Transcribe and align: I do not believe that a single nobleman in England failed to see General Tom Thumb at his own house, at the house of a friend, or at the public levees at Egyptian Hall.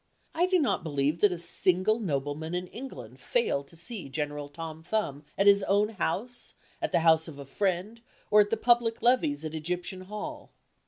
I 0.33 0.47
do 0.47 0.57
not 0.57 0.83
believe 0.83 1.21
that 1.21 1.31
a 1.31 1.37
single 1.37 1.99
nobleman 1.99 2.55
in 2.55 2.65
England 2.65 3.19
failed 3.19 3.67
to 3.67 3.75
see 3.75 4.09
General 4.09 4.49
Tom 4.49 4.81
Thumb 4.81 5.25
at 5.37 5.45
his 5.45 5.61
own 5.61 5.89
house, 5.89 6.55
at 6.81 6.91
the 6.91 7.01
house 7.01 7.27
of 7.27 7.37
a 7.37 7.45
friend, 7.45 8.01
or 8.31 8.41
at 8.41 8.49
the 8.49 8.57
public 8.57 9.03
levees 9.03 9.45
at 9.45 9.53
Egyptian 9.53 10.01
Hall. 10.01 10.51